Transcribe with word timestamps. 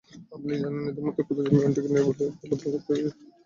আপনি 0.31 0.51
জানেন 0.55 0.83
এদের 0.89 1.03
মধ্যে 1.07 1.23
কতজন 1.23 1.51
বিমানটিকে 1.51 1.89
নিরাপদে 1.89 2.23
অবতরণ 2.25 2.51
করতে 2.51 2.87
পেরেছিল? 2.87 3.07